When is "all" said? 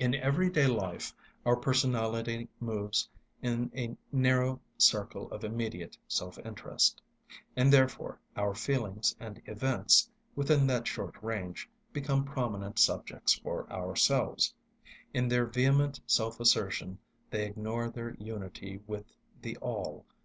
19.58-20.04